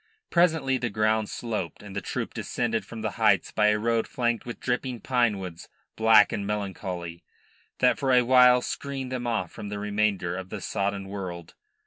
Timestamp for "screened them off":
8.63-9.51